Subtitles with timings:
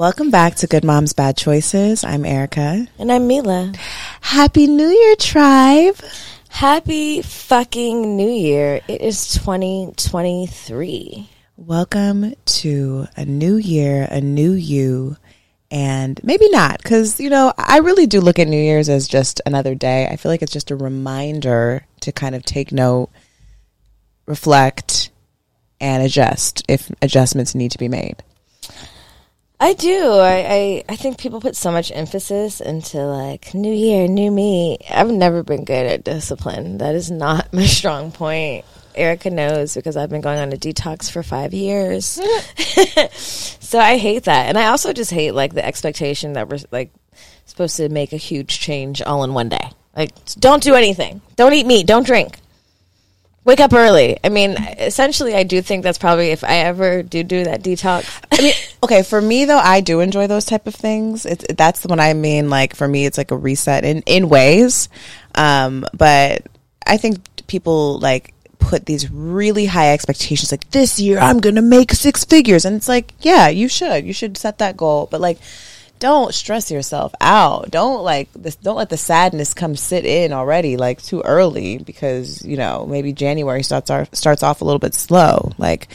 [0.00, 2.04] Welcome back to Good Moms Bad Choices.
[2.04, 2.86] I'm Erica.
[2.98, 3.74] And I'm Mila.
[4.22, 5.96] Happy New Year, tribe.
[6.48, 8.80] Happy fucking New Year.
[8.88, 11.28] It is 2023.
[11.58, 15.18] Welcome to a new year, a new you,
[15.70, 19.42] and maybe not, because, you know, I really do look at New Year's as just
[19.44, 20.06] another day.
[20.06, 23.10] I feel like it's just a reminder to kind of take note,
[24.24, 25.10] reflect,
[25.78, 28.22] and adjust if adjustments need to be made.
[29.62, 30.12] I do.
[30.12, 34.78] I, I, I think people put so much emphasis into like new year, new me.
[34.88, 36.78] I've never been good at discipline.
[36.78, 38.64] That is not my strong point.
[38.94, 42.06] Erica knows because I've been going on a detox for five years.
[43.14, 44.48] so I hate that.
[44.48, 46.90] And I also just hate like the expectation that we're like
[47.44, 49.70] supposed to make a huge change all in one day.
[49.94, 51.20] Like, don't do anything.
[51.36, 51.86] Don't eat meat.
[51.86, 52.39] Don't drink.
[53.50, 54.16] Wake up early.
[54.22, 58.22] I mean, essentially, I do think that's probably if I ever do do that detox.
[58.30, 61.26] I mean, okay, for me though, I do enjoy those type of things.
[61.26, 62.48] It's that's the one I mean.
[62.48, 64.88] Like for me, it's like a reset in in ways.
[65.34, 66.46] Um, but
[66.86, 67.18] I think
[67.48, 70.52] people like put these really high expectations.
[70.52, 74.04] Like this year, I'm gonna make six figures, and it's like, yeah, you should.
[74.04, 75.08] You should set that goal.
[75.10, 75.40] But like,
[76.00, 77.70] don't stress yourself out.
[77.70, 78.56] Don't like this.
[78.56, 83.12] Don't let the sadness come sit in already like too early because you know maybe
[83.12, 85.52] January starts our, starts off a little bit slow.
[85.58, 85.88] Like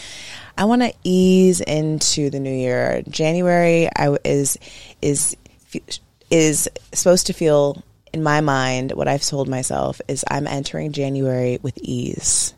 [0.57, 3.01] I want to ease into the new year.
[3.09, 4.57] January I is
[5.01, 5.35] is
[6.29, 7.83] is supposed to feel
[8.13, 12.53] in my mind what I've told myself is I'm entering January with ease.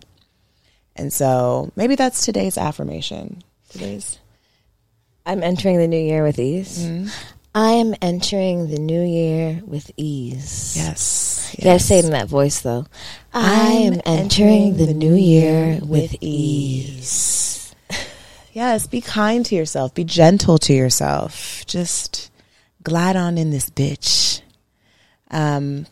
[0.97, 3.41] And so maybe that's today's affirmation.
[3.69, 4.19] Today's
[5.25, 6.79] I'm entering the new year with ease.
[6.79, 7.09] Mm-hmm.
[7.57, 10.75] I am entering the new year with ease.
[10.77, 11.55] yes.
[11.57, 12.85] You gotta say it in that voice though.
[13.33, 17.73] I am entering the new year with ease.
[18.53, 19.93] Yes, be kind to yourself.
[19.93, 21.63] Be gentle to yourself.
[21.67, 22.31] Just
[22.81, 24.41] glad on in this bitch.
[25.29, 25.85] Um,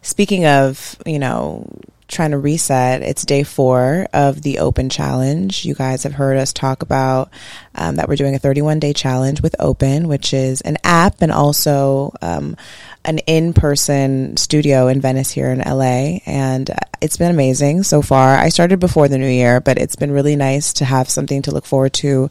[0.00, 1.68] speaking of, you know,
[2.08, 5.64] trying to reset, it's day four of the Open Challenge.
[5.64, 7.30] You guys have heard us talk about
[7.74, 11.32] um, that we're doing a 31 day challenge with Open, which is an app and
[11.32, 12.56] also um,
[13.04, 16.20] an in person studio in Venice here in LA.
[16.26, 18.36] And it's been amazing so far.
[18.36, 21.50] I started before the new year, but it's been really nice to have something to
[21.50, 22.30] look forward to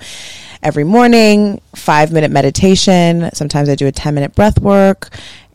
[0.63, 3.29] every morning, five minute meditation.
[3.33, 5.09] Sometimes I do a 10 minute breath work.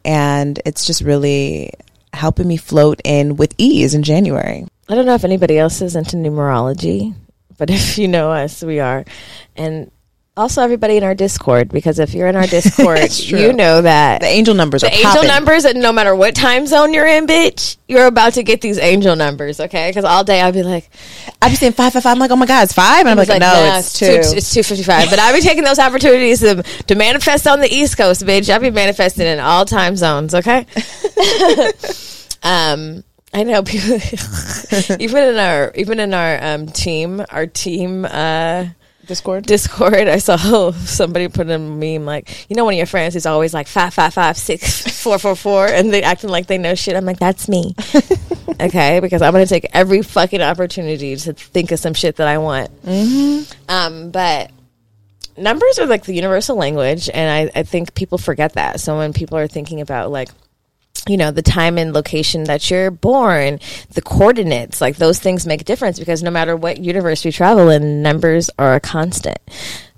[0.04, 1.72] And it's just really
[2.12, 4.66] helping me float in with ease in January.
[4.88, 7.14] I don't know if anybody else is into numerology,
[7.58, 9.04] but if you know us, we are.
[9.56, 9.90] And
[10.40, 14.26] also everybody in our Discord, because if you're in our Discord, you know that The
[14.26, 15.28] angel numbers the are angel popping.
[15.28, 18.78] numbers, and no matter what time zone you're in, bitch, you're about to get these
[18.78, 19.90] angel numbers, okay?
[19.90, 20.90] Because all day I'll be like,
[21.42, 22.12] I'd be saying five, five, five.
[22.12, 23.00] I'm like, oh my God, it's five.
[23.00, 24.06] And I'm was like, no, nah, it's two.
[24.06, 25.10] It's two fifty five.
[25.10, 28.48] But I'll be taking those opportunities to, to manifest on the East Coast, bitch.
[28.48, 30.34] I'll be manifesting in all time zones.
[30.34, 30.60] Okay.
[32.42, 33.98] um, I know people,
[35.00, 38.66] even in our even in our um, team, our team uh,
[39.10, 39.44] Discord.
[39.44, 43.26] Discord, I saw somebody put a meme like, you know, one of your friends who's
[43.26, 46.76] always like five five five six four four four, and they acting like they know
[46.76, 46.94] shit.
[46.94, 47.74] I'm like, that's me,
[48.60, 49.00] okay?
[49.00, 52.70] Because I'm gonna take every fucking opportunity to think of some shit that I want.
[53.68, 54.52] Um, but
[55.36, 58.78] numbers are like the universal language, and I, I think people forget that.
[58.78, 60.28] So when people are thinking about like
[61.08, 63.58] you know the time and location that you're born
[63.94, 67.70] the coordinates like those things make a difference because no matter what universe we travel
[67.70, 69.38] in numbers are a constant.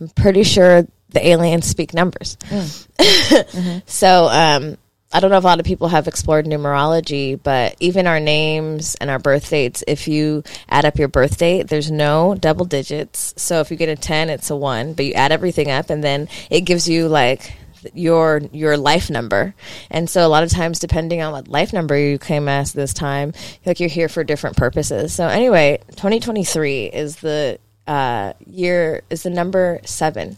[0.00, 2.36] I'm pretty sure the aliens speak numbers.
[3.86, 4.76] So um
[5.14, 8.94] I don't know if a lot of people have explored numerology, but even our names
[8.94, 13.34] and our birth dates, if you add up your birth date, there's no double digits.
[13.36, 16.02] So if you get a 10, it's a 1, but you add everything up and
[16.02, 17.52] then it gives you like
[17.94, 19.54] your your life number.
[19.90, 22.94] And so a lot of times depending on what life number you came as this
[22.94, 23.32] time,
[23.64, 25.12] like you're here for different purposes.
[25.12, 30.36] So anyway, 2023 is the uh, year is the number 7.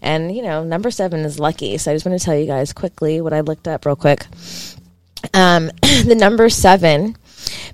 [0.00, 1.78] And you know, number 7 is lucky.
[1.78, 4.26] So I just want to tell you guys quickly what I looked up real quick.
[5.32, 7.16] Um, the number 7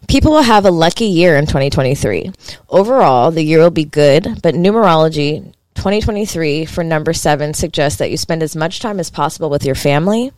[0.08, 2.32] People will have a lucky year in 2023.
[2.68, 8.18] Overall, the year will be good, but numerology 2023 for number seven suggests that you
[8.18, 10.30] spend as much time as possible with your family.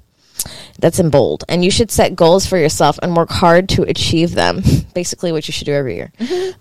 [0.78, 1.42] That's in bold.
[1.48, 4.62] And you should set goals for yourself and work hard to achieve them.
[4.94, 6.12] Basically, what you should do every year.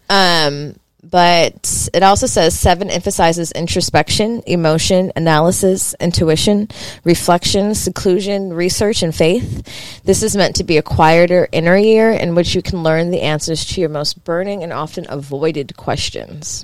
[0.09, 6.67] Um, but it also says seven emphasizes introspection, emotion, analysis, intuition,
[7.03, 10.01] reflection, seclusion, research, and faith.
[10.03, 13.21] This is meant to be a quieter inner year in which you can learn the
[13.21, 16.63] answers to your most burning and often avoided questions.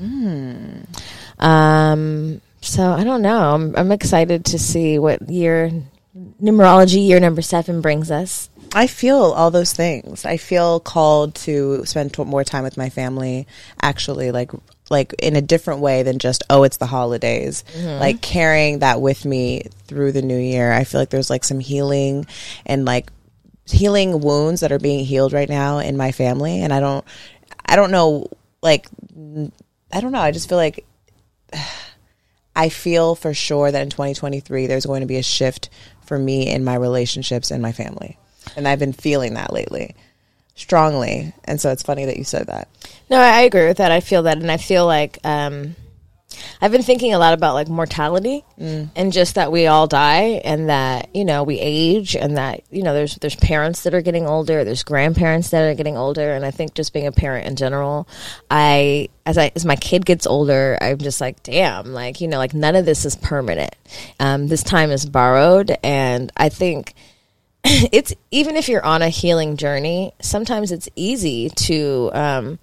[1.39, 3.53] Um, so I don't know.
[3.53, 5.71] I'm, I'm excited to see what year
[6.41, 8.49] numerology year number seven brings us.
[8.73, 10.25] I feel all those things.
[10.25, 13.47] I feel called to spend t- more time with my family.
[13.81, 14.51] Actually, like
[14.89, 17.63] like in a different way than just oh, it's the holidays.
[17.99, 20.71] Like carrying that with me through the new year.
[20.71, 22.27] I feel like there's like some healing
[22.65, 23.11] and like
[23.65, 27.05] healing wounds that are being healed right now in my family, and I don't
[27.65, 28.27] I don't know
[28.61, 28.87] like
[29.93, 30.19] I don't know.
[30.19, 30.85] I just feel like
[32.55, 35.69] I feel for sure that in 2023 there's going to be a shift
[36.05, 38.17] for me in my relationships and my family.
[38.55, 39.95] And I've been feeling that lately
[40.55, 41.33] strongly.
[41.45, 42.67] And so it's funny that you said that.
[43.09, 43.91] No, I agree with that.
[43.91, 45.75] I feel that, and I feel like um,
[46.61, 48.43] I've been thinking a lot about like mortality
[48.95, 52.83] and just that we all die, and that you know we age, and that you
[52.83, 56.45] know there's there's parents that are getting older, there's grandparents that are getting older, and
[56.45, 58.07] I think just being a parent in general,
[58.49, 62.37] I as I as my kid gets older, I'm just like, damn, like you know,
[62.37, 63.75] like none of this is permanent.
[64.19, 66.93] Um, this time is borrowed, and I think
[67.63, 72.59] it's even if you're on a healing journey, sometimes it's easy to um,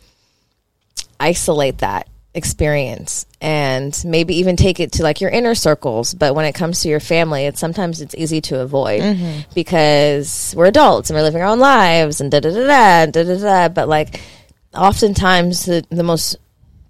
[1.20, 6.14] isolate that experience and maybe even take it to like your inner circles.
[6.14, 9.50] But when it comes to your family it's sometimes it's easy to avoid mm-hmm.
[9.54, 13.22] because we're adults and we're living our own lives and da da da da da
[13.22, 13.68] da da.
[13.68, 14.20] But like
[14.74, 16.36] oftentimes the, the most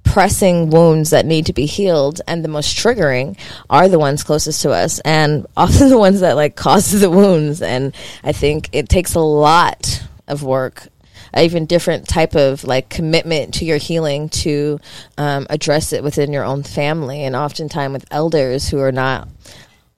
[0.05, 3.39] pressing wounds that need to be healed and the most triggering
[3.69, 7.61] are the ones closest to us and often the ones that like cause the wounds.
[7.61, 10.89] And i think it takes a lot of work
[11.37, 14.79] even different type of like commitment to your healing to
[15.19, 17.25] um, address it within your own family.
[17.25, 19.29] And oftentimes with elders who are not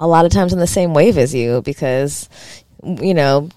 [0.01, 2.29] a lot of times on the same wave as you because
[2.83, 3.49] you know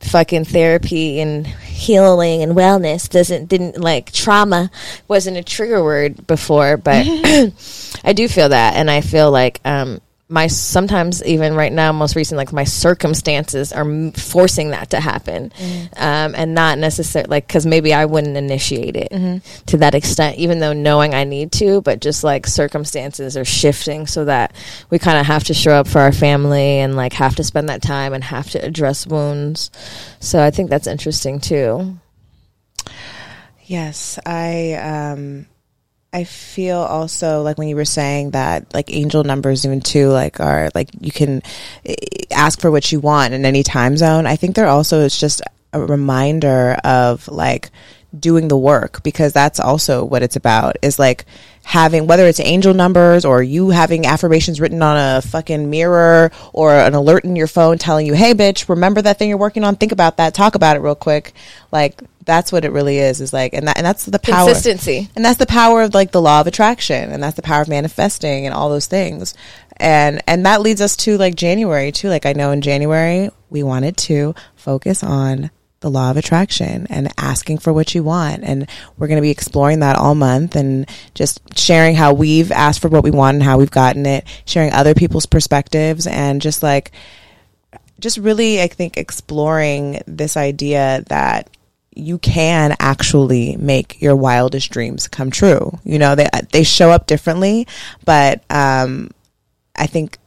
[0.00, 4.70] fucking therapy and healing and wellness doesn't didn't like trauma
[5.08, 7.06] wasn't a trigger word before but
[8.04, 8.74] i do feel that.
[8.74, 13.72] And i feel like um my sometimes even right now most recently like my circumstances
[13.72, 15.52] are m- forcing that to happen.
[15.96, 20.58] Um, and not necessarily like because maybe i wouldn't initiate it to that extent even
[20.58, 24.54] though knowing i need to but just like circumstances are shifting so that
[24.90, 27.68] we kind of have to show up for our family and like have to spend
[27.68, 29.70] that time and have to address wounds.
[30.20, 31.98] So i think that's interesting too.
[33.64, 35.46] Yes, I um
[36.12, 40.40] I feel also like when you were saying that like angel numbers even too like
[40.40, 41.42] are like you can
[41.84, 41.94] eh,
[42.30, 44.26] ask for what you want in any time zone.
[44.26, 47.70] I think they're also it's just a reminder of like
[48.18, 51.24] doing the work because that's also what it's about is like
[51.64, 56.72] having whether it's angel numbers or you having affirmations written on a fucking mirror or
[56.72, 59.76] an alert in your phone telling you hey bitch remember that thing you're working on?
[59.76, 60.34] Think about that.
[60.34, 61.32] Talk about it real quick.
[61.72, 64.46] Like that's what it really is is like and that and that's the power.
[64.46, 65.08] Consistency.
[65.16, 67.68] and that's the power of like the law of attraction and that's the power of
[67.68, 69.34] manifesting and all those things.
[69.78, 72.08] And and that leads us to like january too.
[72.08, 75.50] Like i know in january we wanted to focus on
[75.86, 78.42] the law of attraction and asking for what you want.
[78.42, 82.82] And we're going to be exploring that all month and just sharing how we've asked
[82.82, 86.60] for what we want and how we've gotten it, sharing other people's perspectives and just
[86.60, 86.90] like,
[88.00, 91.50] just really, I think, exploring this idea that
[91.94, 95.78] you can actually make your wildest dreams come true.
[95.84, 97.68] You know, they they show up differently,
[98.04, 99.12] but um,
[99.76, 100.18] I think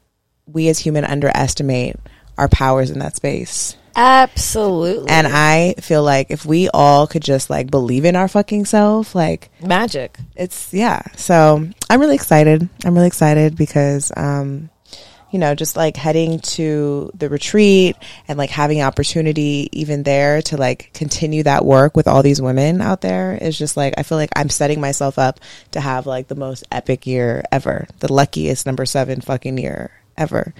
[0.47, 1.97] we as human underestimate
[2.37, 3.75] our powers in that space.
[3.99, 5.09] Absolutely.
[5.09, 9.13] And I feel like if we all could just like believe in our fucking self,
[9.13, 10.17] like magic.
[10.37, 11.01] it's yeah.
[11.17, 12.69] So I'm really excited.
[12.85, 14.69] I'm really excited because um,
[15.31, 17.97] you know, just like heading to the retreat
[18.29, 22.79] and like having opportunity even there to like continue that work with all these women
[22.79, 25.41] out there is just like I feel like I'm setting myself up
[25.71, 27.85] to have like the most epic year ever.
[27.99, 30.53] The luckiest number 7 fucking year ever.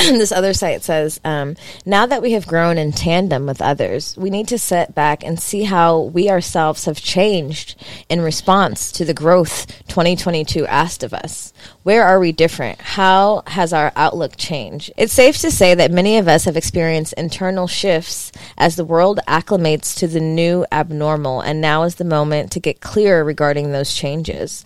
[0.18, 4.30] this other site says, um, now that we have grown in tandem with others, we
[4.30, 7.74] need to sit back and see how we ourselves have changed
[8.08, 11.52] in response to the growth 2022 asked of us.
[11.82, 12.80] Where are we different?
[12.80, 14.90] How has our outlook changed?
[14.96, 19.20] It's safe to say that many of us have experienced internal shifts as the world
[19.28, 23.92] acclimates to the new abnormal, and now is the moment to get clearer regarding those
[23.92, 24.64] changes.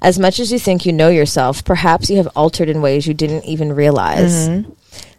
[0.00, 3.14] As much as you think you know yourself, perhaps you have altered in ways you
[3.14, 4.48] didn't even realize.
[4.48, 4.72] Mm-hmm.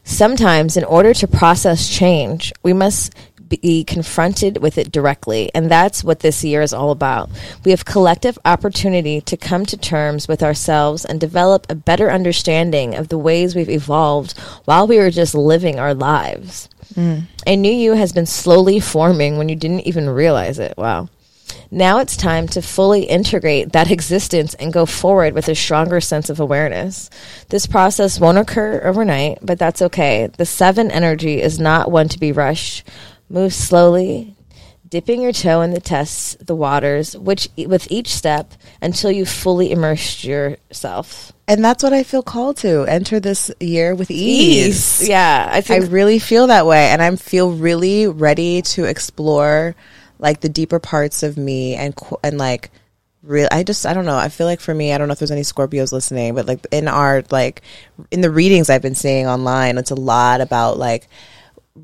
[0.04, 3.14] Sometimes, in order to process change, we must
[3.50, 5.52] be confronted with it directly.
[5.54, 7.30] And that's what this year is all about.
[7.66, 12.96] We have collective opportunity to come to terms with ourselves and develop a better understanding
[12.96, 16.70] of the ways we've evolved while we were just living our lives.
[16.94, 17.24] Mm.
[17.46, 20.76] A new you has been slowly forming when you didn't even realize it.
[20.78, 21.10] Wow.
[21.72, 26.30] Now it's time to fully integrate that existence and go forward with a stronger sense
[26.30, 27.10] of awareness.
[27.50, 30.28] This process won't occur overnight, but that's okay.
[30.36, 32.88] The seven energy is not one to be rushed.
[33.30, 34.36] Move slowly,
[34.90, 39.72] dipping your toe in the tests, the waters, which with each step until you fully
[39.72, 41.32] immersed yourself.
[41.48, 45.08] And that's what I feel called to enter this year with ease.
[45.08, 49.76] Yeah, I I really feel that way and I feel really ready to explore
[50.20, 52.70] like the deeper parts of me and and like
[53.24, 54.18] real I just I don't know.
[54.18, 56.66] I feel like for me I don't know if there's any Scorpios listening but like
[56.72, 57.62] in our like
[58.12, 61.08] in the readings I've been seeing online it's a lot about like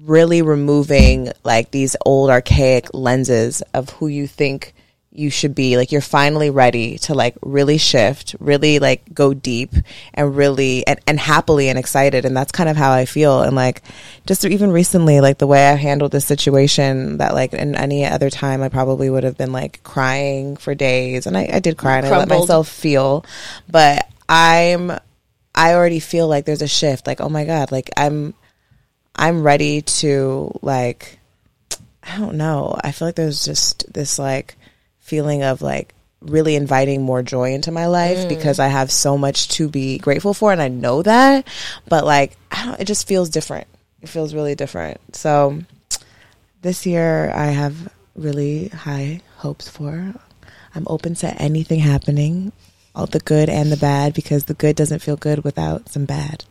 [0.03, 4.74] really removing like these old archaic lenses of who you think
[5.15, 9.73] you should be like you're finally ready to like really shift really like go deep
[10.13, 12.25] and really and, and happily and excited.
[12.25, 13.41] And that's kind of how i feel.
[13.41, 13.81] And like
[14.25, 18.29] just even recently like the way i handled this situation that like in any other
[18.29, 21.25] time i probably would have been like crying for days.
[21.25, 23.25] And i, I did cry and i let myself feel.
[23.69, 24.91] But i'm
[25.53, 27.07] i already feel like there's a shift.
[27.07, 28.33] Like oh my god like i'm
[29.15, 31.19] i'm ready to like
[32.07, 32.77] I don't know.
[32.83, 34.55] I feel like there's just this like
[35.05, 38.29] feeling of like really inviting more joy into my life mm.
[38.29, 41.47] because I have so much to be grateful for and I know that,
[41.87, 43.67] but like I don't, it just feels different.
[44.01, 45.15] It feels really different.
[45.15, 45.61] So
[46.63, 50.13] this year I have really high hopes for.
[50.73, 52.51] I'm open to anything happening,
[52.95, 56.45] all the good and the bad because the good doesn't feel good without some bad.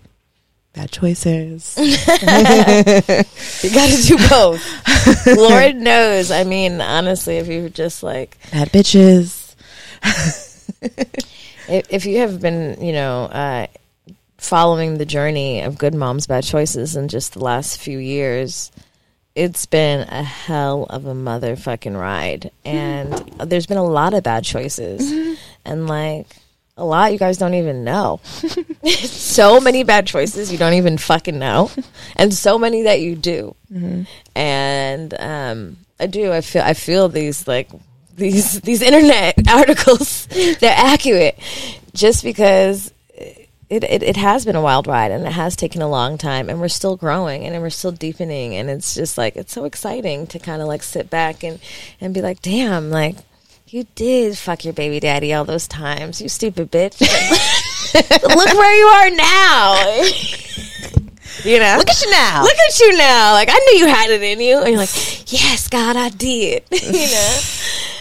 [0.75, 1.77] Bad choices.
[1.79, 1.97] you
[3.71, 5.27] got to do both.
[5.37, 6.33] Lord knows.
[6.33, 9.55] I mean, honestly, if you're just like bad bitches.
[10.83, 13.69] if, if you have been, you know, uh,
[14.39, 18.73] following the journey of good moms, bad choices in just the last few years,
[19.37, 22.51] it's been a hell of a motherfucking ride.
[22.65, 25.39] And there's been a lot of bad choices.
[25.65, 26.27] And like,
[26.77, 28.21] a lot you guys don't even know.
[28.95, 31.71] so many bad choices you don't even fucking know.
[32.17, 33.55] And so many that you do.
[34.35, 36.33] And um, I do.
[36.33, 36.63] I feel.
[36.63, 37.71] I feel these like
[38.17, 40.27] these these internet articles.
[40.61, 41.39] They're accurate,
[41.95, 45.89] just because it, it it has been a wild ride and it has taken a
[45.89, 49.53] long time, and we're still growing and we're still deepening, and it's just like it's
[49.53, 51.61] so exciting to kind of like sit back and
[52.01, 53.17] and be like, damn, like.
[53.75, 57.01] You did fuck your baby daddy all those times, you stupid bitch.
[58.23, 59.75] Look where you are now.
[61.45, 61.75] you know?
[61.79, 62.45] Look at you now.
[62.45, 63.33] Look at you now.
[63.33, 64.59] Like I knew you had it in you.
[64.59, 66.63] And you're like, yes, God, I did.
[66.71, 67.41] you know?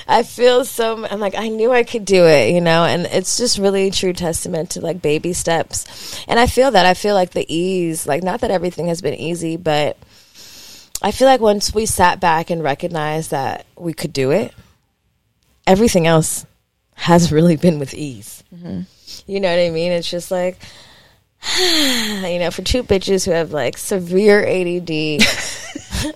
[0.07, 3.39] I feel so I'm like, I knew I could do it, you know, and it's
[3.39, 6.23] just really a true testament to like baby steps.
[6.27, 6.85] And I feel that.
[6.85, 9.97] I feel like the ease, like not that everything has been easy, but
[11.01, 14.53] I feel like once we sat back and recognized that we could do it,
[15.67, 16.45] everything else
[16.95, 18.43] has really been with ease.
[18.53, 18.81] Mm-hmm.
[19.27, 19.91] You know what I mean?
[19.91, 20.57] It's just like,
[21.59, 25.21] you know, for two bitches who have like severe ADD,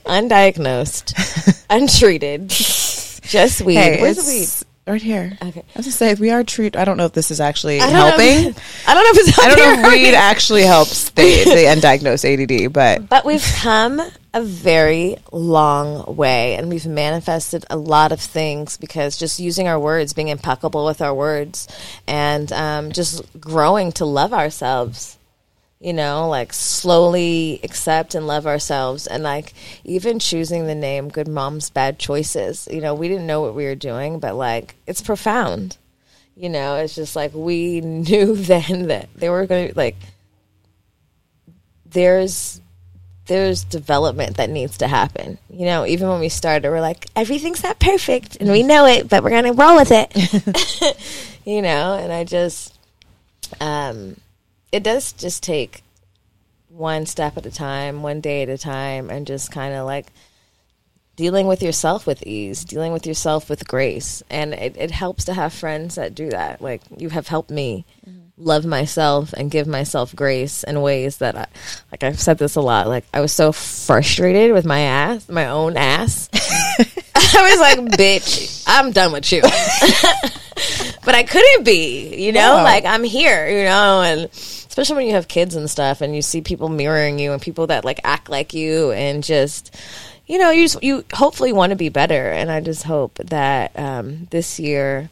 [0.06, 3.76] undiagnosed, untreated, just weed.
[3.76, 5.38] Hey, Where's the it's right here.
[5.42, 5.60] Okay.
[5.62, 6.76] I was gonna say we are treat.
[6.76, 8.50] I don't know if this is actually I helping.
[8.52, 11.66] if- I don't know if it's I don't know if weed actually helps the, the
[11.76, 14.02] undiagnosed ADD, but But we've come
[14.34, 19.80] a very long way and we've manifested a lot of things because just using our
[19.80, 21.68] words, being impeccable with our words,
[22.08, 25.18] and um, just growing to love ourselves.
[25.80, 29.06] You know, like slowly accept and love ourselves.
[29.06, 29.54] And like
[29.84, 32.68] even choosing the name Good Moms Bad Choices.
[32.72, 35.78] You know, we didn't know what we were doing, but like it's profound.
[36.36, 39.98] You know, it's just like we knew then that they were going to like
[41.86, 42.62] there's
[43.28, 45.38] there's development that needs to happen.
[45.50, 49.10] You know, even when we started, we're like, everything's not perfect, and we know it,
[49.10, 50.98] but we're gonna roll with it.
[51.46, 52.78] you know, and I just,
[53.60, 54.16] um,
[54.72, 55.84] it does just take
[56.70, 60.08] one step at a time, one day at a time, and just kind of like
[61.16, 65.34] dealing with yourself with ease, dealing with yourself with grace, and it, it helps to
[65.34, 66.62] have friends that do that.
[66.62, 68.20] Like you have helped me mm-hmm.
[68.38, 71.48] love myself and give myself grace in ways that I,
[71.92, 72.88] like I've said this a lot.
[72.88, 76.30] Like I was so frustrated with my ass, my own ass.
[76.30, 77.00] Mm-hmm.
[77.38, 79.42] I was like, bitch, I'm done with you.
[81.04, 82.64] but I couldn't be, you know, No.
[82.64, 84.30] like I'm here, you know, and
[84.78, 87.66] especially when you have kids and stuff and you see people mirroring you and people
[87.66, 89.76] that like act like you and just
[90.28, 93.72] you know, you just, you hopefully want to be better and I just hope that
[93.76, 95.10] um this year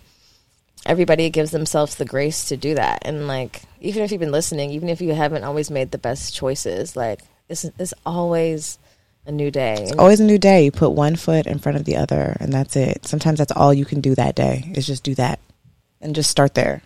[0.86, 3.00] everybody gives themselves the grace to do that.
[3.06, 6.36] And like, even if you've been listening, even if you haven't always made the best
[6.36, 8.78] choices, like it's, it's always
[9.26, 9.88] a new day.
[9.90, 10.66] And always a new day.
[10.66, 13.08] You put one foot in front of the other, and that's it.
[13.08, 15.40] Sometimes that's all you can do that day is just do that,
[16.02, 16.84] and just start there.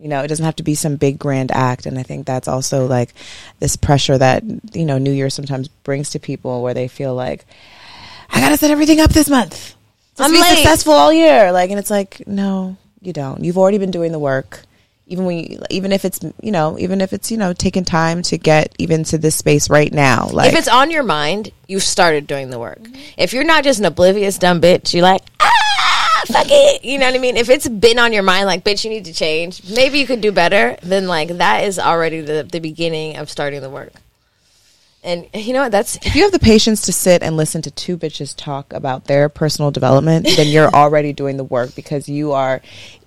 [0.00, 1.84] You know, it doesn't have to be some big grand act.
[1.84, 3.12] And I think that's also like
[3.58, 4.42] this pressure that
[4.74, 7.44] you know New Year sometimes brings to people, where they feel like
[8.30, 9.74] I gotta set everything up this month.
[10.16, 10.56] to I'm be late.
[10.56, 11.52] successful all year.
[11.52, 13.44] Like, and it's like, no, you don't.
[13.44, 14.62] You've already been doing the work.
[15.06, 18.22] Even when, you, even if it's you know, even if it's you know, taking time
[18.22, 20.28] to get even to this space right now.
[20.28, 22.80] Like, if it's on your mind, you've started doing the work.
[23.18, 25.50] If you're not just an oblivious dumb bitch, you're like, ah,
[26.28, 26.84] fuck it.
[26.84, 27.36] You know what I mean?
[27.36, 29.68] If it's been on your mind, like, bitch, you need to change.
[29.70, 30.76] Maybe you could do better.
[30.82, 33.92] Then like that is already the the beginning of starting the work.
[35.02, 35.72] And you know what?
[35.72, 39.06] That's if you have the patience to sit and listen to two bitches talk about
[39.06, 42.60] their personal development, then you're already doing the work because you are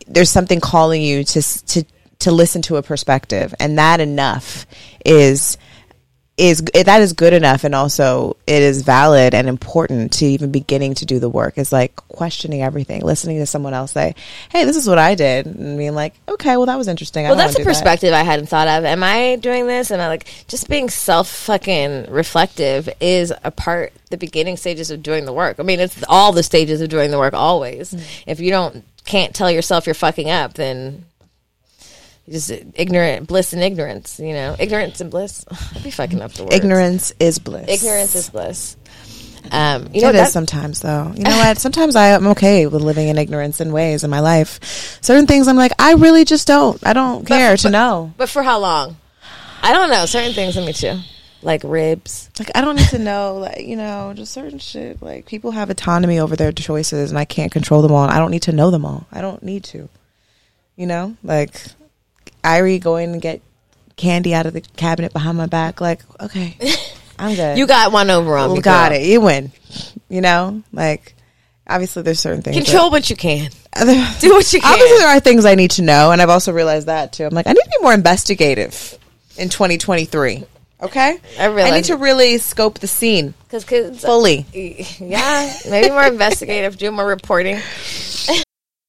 [0.08, 1.86] there's something calling you to to
[2.20, 4.66] to listen to a perspective, and that enough
[5.06, 5.58] is
[6.38, 10.96] is that is good enough and also it is valid and important to even beginning
[10.96, 14.16] to do the work is like questioning everything listening to someone else say
[14.50, 17.36] hey this is what i did and being like okay well that was interesting well,
[17.36, 18.86] that's a wanna that." perspective I hadn't thought of.
[18.86, 19.92] Am I doing this?
[19.92, 25.02] Am I like just being self fucking reflective is a part the beginning stages of
[25.02, 25.60] doing the work.
[25.60, 27.94] I mean, it's all the stages of doing the work always.
[27.94, 28.24] Mm.
[28.28, 31.06] If you don't can't tell yourself you're fucking up, then
[32.30, 34.20] just ignorant bliss and ignorance.
[34.20, 35.46] You know, ignorance and bliss.
[35.76, 36.56] I'd be fucking up the words.
[36.56, 38.78] ignorance is bliss Ignorance is bliss.
[39.52, 41.12] Um, you know it is that, sometimes though.
[41.16, 41.58] You know what?
[41.58, 45.00] Sometimes I am okay with living in ignorance in ways in my life.
[45.02, 46.80] Certain things I'm like, I really just don't.
[46.86, 48.14] I don't care to know.
[48.18, 48.98] but for how long?
[49.62, 50.06] I don't know.
[50.06, 51.00] Certain things, let me too.
[51.42, 52.30] Like ribs.
[52.40, 53.36] Like I don't need to know.
[53.36, 55.02] Like you know, just certain shit.
[55.02, 58.04] Like people have autonomy over their choices, and I can't control them all.
[58.04, 59.08] And I don't need to know them all.
[59.12, 59.90] I don't need to.
[60.78, 61.54] You know, like
[62.44, 63.42] Irie going to get
[63.96, 65.82] candy out of the cabinet behind my back.
[65.82, 66.58] Like okay,
[67.20, 67.58] I'm good.
[67.58, 68.62] You got one over on me.
[68.62, 69.00] got girl.
[69.00, 69.06] it.
[69.08, 69.52] You win.
[70.10, 71.16] You know, like
[71.68, 72.56] obviously there's certain things.
[72.56, 73.50] Control what you can.
[73.76, 74.72] Other- Do what you can.
[74.72, 77.26] Obviously, there are things I need to know, and I've also realized that too.
[77.26, 78.98] I'm like, I need to be more investigative
[79.38, 80.44] in 2023.
[80.82, 83.64] Okay, I I need to really scope the scene Because
[84.02, 84.46] fully.
[85.00, 87.62] yeah, maybe more investigative, do more reporting.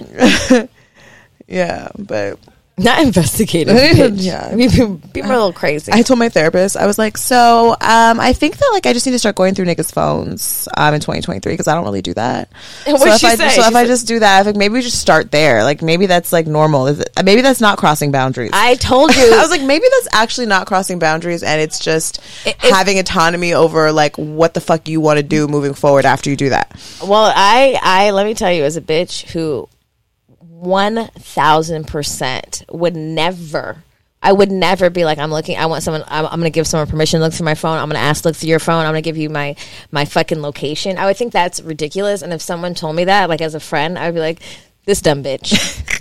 [1.48, 2.40] Yeah, but
[2.76, 3.74] Not investigative.
[3.76, 4.14] bitch.
[4.16, 4.48] Yeah.
[4.50, 5.92] I mean, be, be a little crazy.
[5.92, 9.06] I told my therapist, I was like, so um, I think that like I just
[9.06, 12.14] need to start going through niggas' phones um, in 2023 because I don't really do
[12.14, 12.50] that.
[12.86, 13.48] And so what'd if she I say?
[13.50, 15.62] so She if I said- just do that, think maybe we just start there.
[15.62, 16.88] Like maybe that's like normal.
[16.88, 18.50] Is it, maybe that's not crossing boundaries.
[18.52, 19.22] I told you.
[19.34, 22.98] I was like, maybe that's actually not crossing boundaries, and it's just It- it- having
[22.98, 26.48] autonomy over like what the fuck you want to do moving forward after you do
[26.48, 26.72] that.
[27.02, 29.68] Well, I, I let me tell you, as a bitch who
[30.60, 33.82] one thousand percent would never.
[34.22, 35.56] I would never be like I'm looking.
[35.56, 36.02] I want someone.
[36.08, 37.78] I'm, I'm going to give someone permission to look through my phone.
[37.78, 38.80] I'm going to ask look through your phone.
[38.84, 39.54] I'm going to give you my
[39.92, 40.98] my fucking location.
[40.98, 42.22] I would think that's ridiculous.
[42.22, 44.40] And if someone told me that, like as a friend, I would be like,
[44.86, 45.52] "This dumb bitch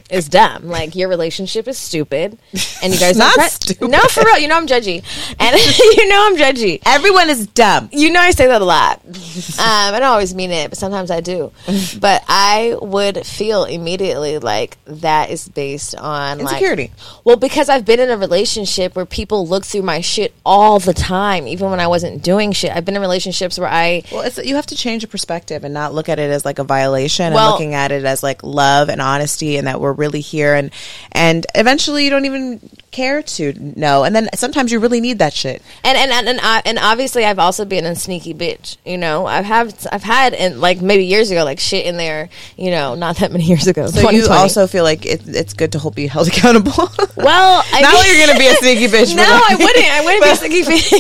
[0.10, 0.68] is dumb.
[0.68, 2.38] Like your relationship is stupid,
[2.82, 3.90] and you guys Not don't stupid.
[3.90, 4.38] No, for real.
[4.40, 5.04] You know I'm judgy,
[5.40, 5.58] and
[5.98, 6.82] you know I'm judgy.
[6.86, 7.90] Everyone is dumb.
[7.92, 9.02] You know I say that a lot.
[9.06, 9.12] um,
[9.58, 11.52] I don't always mean it, but sometimes I do.
[12.00, 16.92] but I would feel immediately like that is based on like- Insecurity.
[17.24, 20.94] well, because I've been in a relationship where people look through my shit all the
[20.94, 22.72] time, even when I wasn't doing shit.
[22.76, 25.74] I've been in relationships where I Well, it's, you have to change your perspective and
[25.74, 28.44] not look at it as like a violation Well- and looking at it as like
[28.44, 30.54] love and honesty and that we're really here.
[30.54, 30.72] And
[31.12, 35.34] and eventually you don't even care to know and then sometimes you really need that
[35.34, 35.62] shit.
[35.84, 38.78] and and and and, I, and obviously I've also been a sneaky bitch.
[38.86, 42.30] You know, I've had I've had and like maybe years ago like shit in there.
[42.58, 43.88] You know, not that many years ago.
[43.88, 46.72] So you also feel like it, it's good to hold, be held accountable.
[47.18, 49.16] well, I not mean- like you're gonna be a sneaky bitch.
[49.16, 49.86] No, I wouldn't.
[49.92, 50.92] I wouldn't be a sneaky bitch.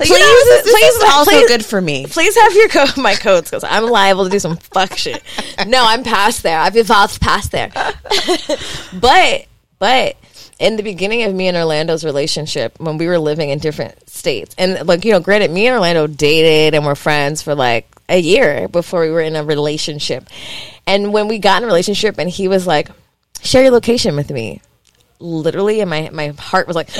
[0.00, 2.06] Like, you know, this, this is also please- good for me.
[2.06, 5.22] Please have your co- my codes because I'm liable to do some fuck shit.
[5.66, 6.58] No, I'm past there.
[6.58, 7.70] I've evolved past there.
[9.00, 9.46] but
[9.78, 10.16] but
[10.58, 14.54] in the beginning of me and Orlando's relationship, when we were living in different states,
[14.58, 18.20] and like you know, granted, me and Orlando dated and were friends for like a
[18.20, 20.28] year before we were in a relationship.
[20.86, 22.88] And when we got in a relationship, and he was like,
[23.42, 24.60] "Share your location with me,"
[25.18, 26.90] literally, and my my heart was like.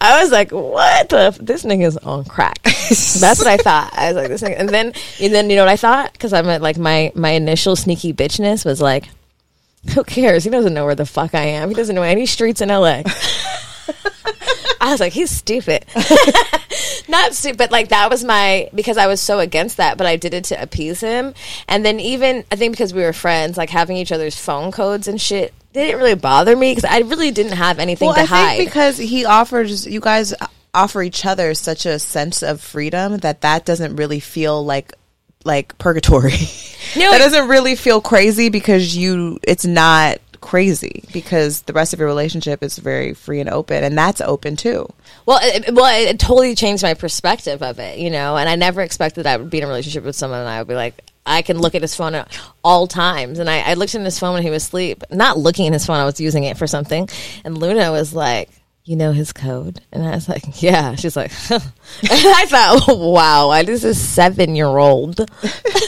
[0.00, 1.18] I was like, "What the?
[1.18, 3.90] F- this nigga's on crack." That's what I thought.
[3.94, 6.12] I was like, "This nigga," and then, and then you know what I thought?
[6.12, 9.08] Because I'm at, like my my initial sneaky bitchness was like,
[9.94, 10.44] "Who cares?
[10.44, 11.68] He doesn't know where the fuck I am.
[11.68, 13.02] He doesn't know any streets in LA."
[14.80, 15.84] I was like, "He's stupid."
[17.08, 20.16] Not stupid, but like that was my because I was so against that, but I
[20.16, 21.34] did it to appease him.
[21.68, 25.06] And then even I think because we were friends, like having each other's phone codes
[25.08, 28.24] and shit didn't really bother me because I really didn't have anything Well, to I
[28.26, 28.56] hide.
[28.56, 30.32] think because he offers you guys
[30.72, 34.92] offer each other such a sense of freedom that that doesn't really feel like
[35.44, 36.32] like purgatory.
[36.96, 41.94] No, that it- doesn't really feel crazy because you it's not crazy because the rest
[41.94, 44.86] of your relationship is very free and open and that's open too.
[45.24, 48.36] Well, it, well, it, totally changed my perspective of it, you know.
[48.36, 50.60] And I never expected that I would be in a relationship with someone, and I
[50.60, 53.38] would be like, I can look at his phone at all times.
[53.38, 55.86] And I, I looked in his phone when he was asleep, not looking at his
[55.86, 55.96] phone.
[55.96, 57.08] I was using it for something,
[57.44, 58.50] and Luna was like,
[58.84, 61.62] "You know his code," and I was like, "Yeah." She's like, and
[62.02, 65.20] I thought, "Wow, I, this is seven year old."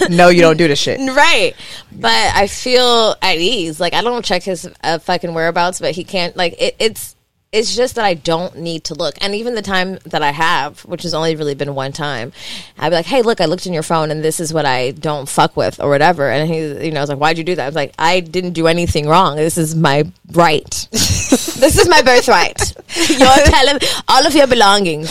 [0.09, 0.99] No, you don't do this shit.
[1.01, 1.55] Right.
[1.93, 3.81] But I feel at ease.
[3.81, 7.16] Like I don't check his uh, fucking whereabouts, but he can't like it, it's
[7.53, 9.15] it's just that I don't need to look.
[9.21, 12.33] And even the time that I have, which has only really been one time,
[12.79, 14.91] I'd be like, "Hey, look, I looked in your phone, and this is what I
[14.91, 17.55] don't fuck with, or whatever." And he, you know, I was like, "Why'd you do
[17.55, 19.37] that?" I was like, "I didn't do anything wrong.
[19.37, 20.89] This is my right.
[20.91, 22.75] this is my birthright.
[23.09, 23.79] You're telling
[24.09, 25.09] all of your belongings."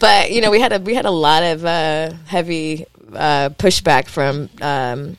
[0.00, 4.08] But you know, we had a we had a lot of uh, heavy uh, pushback
[4.08, 5.16] from um,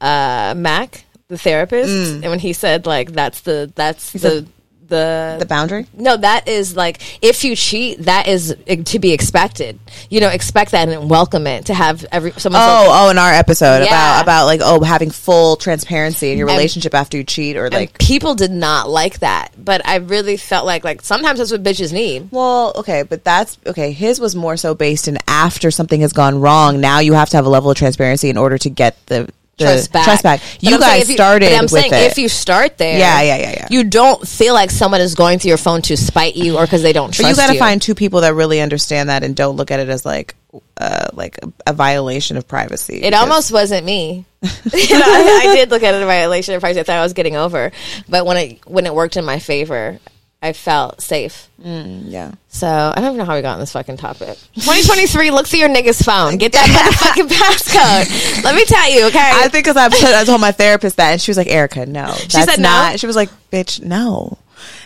[0.00, 4.46] uh, Mac, the therapist, and when he said like that's the that's the
[4.92, 5.86] the The boundary?
[5.96, 8.54] no, that is like if you cheat, that is
[8.86, 9.78] to be expected.
[10.10, 12.62] You know, expect that and welcome it to have every someone.
[12.64, 14.20] Oh, oh, in our episode Yeah.
[14.20, 17.68] about about like oh having full transparency in your And- relationship after you cheat or
[17.70, 21.62] like people did not like that, but I really felt like like sometimes that's what
[21.62, 22.28] bitches need.
[22.30, 23.92] Well, okay, but that's okay.
[23.92, 26.80] His was more so based in after something has gone wrong.
[26.80, 29.28] Now you have to have a level of transparency in order to get the,
[29.62, 30.04] the Trust back.
[30.04, 30.40] Trust back.
[30.60, 32.10] You I'm guys if started I'm with saying it.
[32.10, 33.66] if you start there, Yeah, yeah, yeah, yeah.
[33.70, 36.82] you don't feel like someone is going through your phone to spite you or because
[36.82, 39.34] they don't trust you You got to find two people that really understand that and
[39.36, 40.34] don't look at it as like
[40.76, 42.96] uh like a, a violation of privacy.
[42.96, 44.24] It Because- almost wasn't me.
[44.42, 46.80] You know, I, I did look at it as a violation of privacy.
[46.80, 47.70] I thought I was getting over,
[48.08, 49.98] but when it when it worked in my favor,
[50.44, 51.48] I felt safe.
[51.58, 52.32] Yeah.
[52.48, 54.36] So I don't even know how we got on this fucking topic.
[54.54, 56.36] 2023, look through your nigga's phone.
[56.36, 58.42] Get that motherfucking passcode.
[58.42, 59.30] Let me tell you, okay?
[59.34, 59.86] I think because I,
[60.20, 62.94] I told my therapist that, and she was like, "Erica, no, that's said no?
[62.96, 64.36] She was like, "Bitch, no,"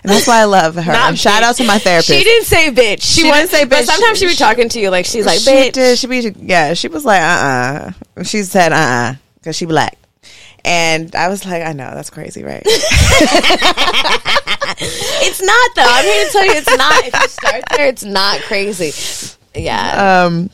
[0.03, 0.93] and that's why I love her.
[0.93, 2.09] Not shout out to my therapist.
[2.09, 3.03] She didn't say bitch.
[3.03, 3.71] She, She was, didn't say bitch.
[3.71, 5.73] But sometimes she'd be talking to you like she's like she bitch.
[5.73, 5.99] did.
[5.99, 6.75] She be yeah.
[6.75, 9.97] She was like, uh, uh She said, uh, uh because she black.
[10.65, 12.67] And I was like, I know that's crazy, right?
[14.79, 15.83] It's not though.
[15.87, 17.05] I'm here to tell you, it's not.
[17.05, 18.93] If you start there, it's not crazy.
[19.55, 20.25] Yeah.
[20.27, 20.51] um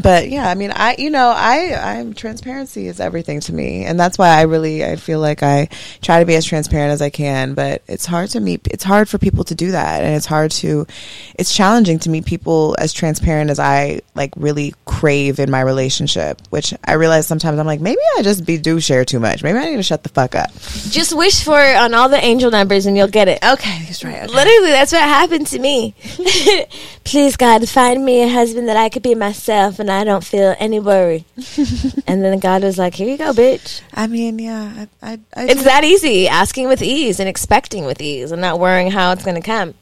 [0.00, 3.98] but yeah i mean i you know i i'm transparency is everything to me and
[3.98, 5.68] that's why i really i feel like i
[6.00, 9.08] try to be as transparent as i can but it's hard to meet it's hard
[9.08, 10.86] for people to do that and it's hard to
[11.34, 16.40] it's challenging to meet people as transparent as i like really crave in my relationship
[16.50, 19.58] which i realize sometimes i'm like maybe i just be do share too much maybe
[19.58, 20.50] i need to shut the fuck up
[20.90, 23.42] Just wish for on all the angel numbers and you'll get it.
[23.44, 24.26] okay that's right okay.
[24.26, 25.94] Literally, that's what happened to me.
[27.04, 30.54] Please, God, find me a husband that I could be myself and I don't feel
[30.58, 31.24] any worry.
[32.06, 33.82] and then God was like, here you go, bitch.
[33.92, 38.00] i mean yeah i i, I It's that easy, asking with ease and expecting with
[38.00, 39.74] ease and not worrying how it's going to come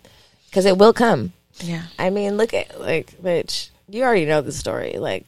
[0.47, 1.33] because it will come.
[1.61, 4.95] yeah I mean, look at, like, bitch, you already know the story.
[4.99, 5.27] Like,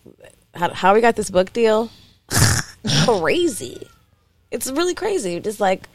[0.55, 1.91] how, how we got this book deal?
[3.05, 3.87] crazy.
[4.51, 5.39] It's really crazy.
[5.41, 5.87] Just like,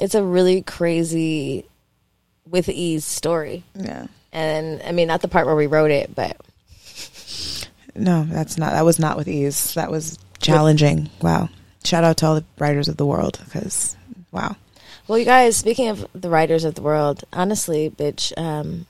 [0.00, 1.64] it's a really crazy
[2.48, 3.64] with ease story.
[3.74, 6.36] yeah And I mean, not the part where we wrote it, but
[7.98, 8.72] No, that's not.
[8.72, 9.74] That was not with ease.
[9.74, 11.10] That was challenging.
[11.20, 11.48] Wow.
[11.84, 13.96] Shout out to all the writers of the world because,
[14.32, 14.56] wow.
[15.06, 15.56] well, you guys.
[15.56, 18.86] Speaking of the writers of the world, honestly, bitch, um,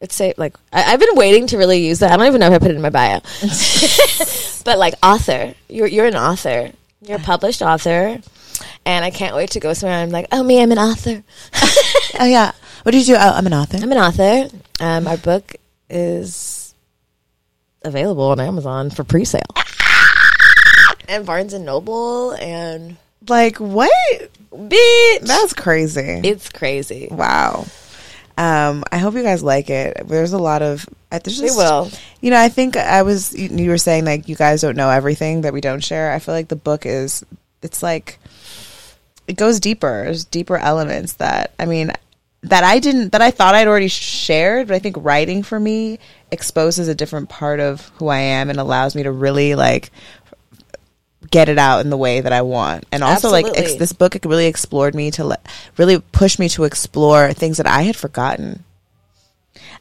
[0.00, 2.12] it's say like I, I've been waiting to really use that.
[2.12, 3.20] I don't even know if I put it in my bio,
[4.64, 6.70] but like author, you're you're an author.
[7.00, 8.18] You're a published author,
[8.86, 9.98] and I can't wait to go somewhere.
[9.98, 11.22] I'm like, oh me, I'm an author.
[12.20, 12.52] Oh yeah.
[12.84, 13.20] What did you do?
[13.20, 13.78] Oh, I'm an author.
[13.78, 14.48] I'm an author.
[14.78, 15.56] Um, our book
[15.90, 16.63] is
[17.84, 19.42] available on Amazon for pre-sale,
[21.08, 22.96] and Barnes and Noble, and
[23.28, 23.90] Like what?
[24.52, 26.20] bitch, That's crazy.
[26.24, 27.08] it's crazy.
[27.10, 27.66] wow.
[28.36, 30.08] Um, I hope you guys like it.
[30.08, 30.88] There's a lot of.
[31.12, 31.88] uh, There's We just, will.
[32.20, 33.32] You know, I think I was.
[33.32, 36.10] You, you were saying like you guys don't know everything that we don't share.
[36.12, 37.24] I feel like the book is.
[37.62, 38.18] It's like.
[39.28, 40.02] It goes deeper.
[40.04, 41.92] There's deeper elements that I mean
[42.44, 45.98] that I didn't that I thought I'd already shared, but I think writing for me
[46.30, 49.90] exposes a different part of who I am and allows me to really like
[51.30, 52.84] get it out in the way that I want.
[52.92, 55.38] And also like ex- this book it really explored me to le-
[55.76, 58.64] really push me to explore things that I had forgotten.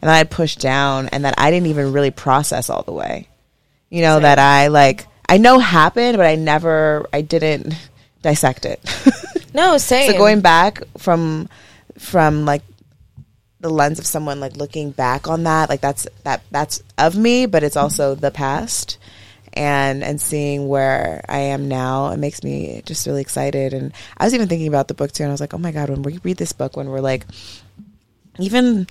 [0.02, 3.30] And that I pushed down and that I didn't even really process all the way.
[3.90, 7.74] You know that I like I know happened, but I never I didn't
[8.22, 8.80] dissect it.
[9.54, 10.12] No, same.
[10.12, 11.48] So going back from
[12.04, 12.62] from like
[13.60, 17.46] the lens of someone like looking back on that, like that's that that's of me,
[17.46, 18.98] but it's also the past.
[19.56, 23.74] And and seeing where I am now, it makes me just really excited.
[23.74, 25.72] And I was even thinking about the book too, and I was like, oh my
[25.72, 27.26] god, when we read this book, when we're like,
[28.40, 28.88] even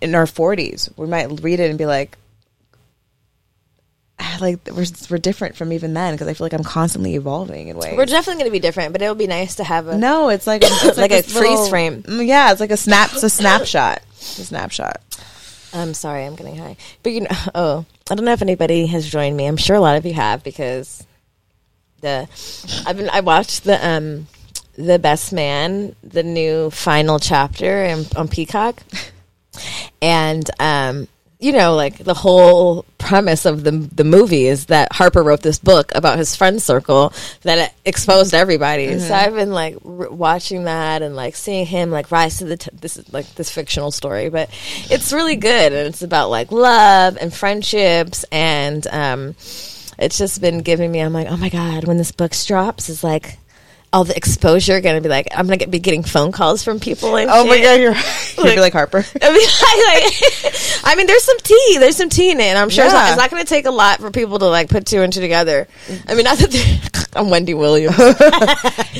[0.00, 2.16] in our forties, we might read it and be like,
[4.40, 7.76] like we're we're different from even then because I feel like I'm constantly evolving in
[7.76, 7.96] ways.
[7.96, 9.96] We're definitely going to be different, but it would be nice to have a.
[9.96, 12.02] No, it's like it's Like a this freeze frame.
[12.02, 13.12] Mm, Yeah, it's like a snap.
[13.12, 14.02] It's a snapshot.
[14.12, 15.00] It's a snapshot.
[15.72, 16.76] I'm sorry, I'm getting high.
[17.02, 19.46] But you know, oh, I don't know if anybody has joined me.
[19.46, 21.04] I'm sure a lot of you have because
[22.00, 22.28] the
[22.86, 24.26] I've been I watched the um
[24.78, 28.82] the Best Man, the new final chapter in, on Peacock,
[30.02, 31.08] and um.
[31.38, 35.58] You know, like the whole premise of the the movie is that Harper wrote this
[35.58, 38.98] book about his friend circle that exposed everybody.
[38.98, 42.56] So I've been like r- watching that and like seeing him like rise to the
[42.56, 44.48] t- this is like this fictional story, but
[44.90, 49.34] it's really good and it's about like love and friendships and um,
[49.98, 51.00] it's just been giving me.
[51.00, 53.38] I'm like, oh my god, when this book drops, is like
[53.96, 56.80] all the exposure going to be like I'm going to be getting phone calls from
[56.80, 57.94] people and Oh my god, you're
[58.36, 58.98] you'd be like Harper.
[58.98, 61.76] I mean, I, like, I mean, there's some tea.
[61.80, 63.12] There's some tea in it, and I'm sure it's not, Yeah.
[63.12, 65.20] it's not going to take a lot for people to like put two and two
[65.22, 65.66] together.
[66.06, 67.96] I mean, not that I'm Wendy Williams,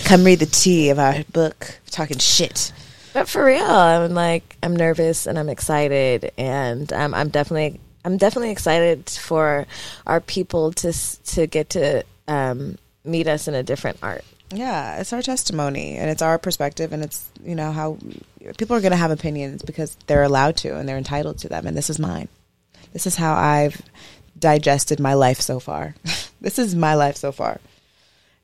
[0.06, 1.78] Come read the tea of our book.
[1.90, 2.72] Talking shit.
[3.12, 8.16] but for real, I'm like, I'm nervous and I'm excited, and um, I'm definitely, I'm
[8.16, 9.66] definitely excited for
[10.06, 10.92] our people to
[11.34, 14.24] to get to um, meet us in a different art.
[14.52, 17.98] Yeah, it's our testimony and it's our perspective and it's you know how
[18.58, 21.66] people are going to have opinions because they're allowed to and they're entitled to them
[21.66, 22.28] and this is mine.
[22.92, 23.82] This is how I've
[24.38, 25.94] digested my life so far.
[26.40, 27.60] this is my life so far.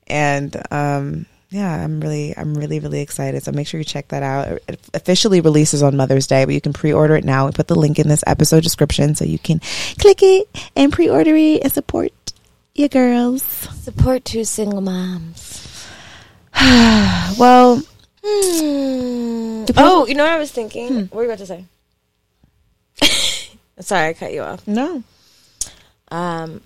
[0.09, 3.43] And um yeah, I'm really, I'm really, really excited.
[3.43, 4.59] So make sure you check that out.
[4.67, 7.45] It officially releases on Mother's Day, but you can pre-order it now.
[7.45, 9.61] We put the link in this episode description so you can
[9.99, 12.11] click it and pre-order it and support
[12.75, 13.43] your girls.
[13.43, 15.72] Support two single moms.
[17.39, 17.83] Well,
[18.25, 19.65] Hmm.
[19.77, 21.07] Oh, you know what I was thinking?
[21.07, 21.65] What were you about to say?
[23.81, 24.67] Sorry, I cut you off.
[24.69, 25.03] no.
[26.11, 26.61] Um,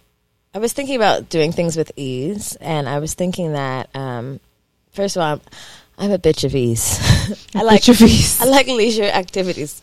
[0.55, 4.41] I was thinking about doing things with ease, and I was thinking that um,
[4.93, 5.41] first of all, I'm,
[5.99, 6.99] I'm a bitch of ease.
[7.55, 8.41] I like Bitch of ease.
[8.41, 9.83] I like leisure activities,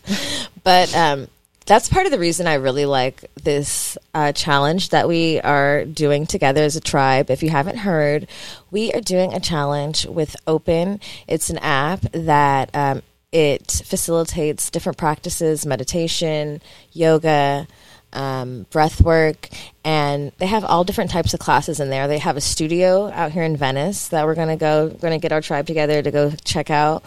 [0.64, 1.28] but um,
[1.66, 6.26] that's part of the reason I really like this uh, challenge that we are doing
[6.26, 7.30] together as a tribe.
[7.30, 8.26] If you haven't heard,
[8.70, 11.00] we are doing a challenge with Open.
[11.26, 16.60] It's an app that um, it facilitates different practices, meditation,
[16.92, 17.66] yoga
[18.12, 19.48] um, breath work,
[19.84, 22.06] and they have all different types of classes in there.
[22.06, 24.88] They have a studio out here in Venice that we're gonna go.
[24.88, 27.02] Gonna get our tribe together to go check out,